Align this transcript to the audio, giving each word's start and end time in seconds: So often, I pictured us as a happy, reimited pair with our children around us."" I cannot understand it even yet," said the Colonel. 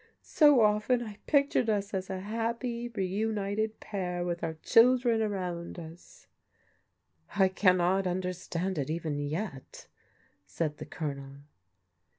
So 0.23 0.61
often, 0.61 1.03
I 1.03 1.19
pictured 1.27 1.69
us 1.69 1.93
as 1.93 2.09
a 2.09 2.21
happy, 2.21 2.89
reimited 2.89 3.79
pair 3.79 4.25
with 4.25 4.43
our 4.43 4.55
children 4.63 5.21
around 5.21 5.77
us."" 5.77 6.25
I 7.35 7.47
cannot 7.49 8.07
understand 8.07 8.79
it 8.79 8.89
even 8.89 9.19
yet," 9.19 9.85
said 10.47 10.77
the 10.77 10.87
Colonel. 10.87 11.41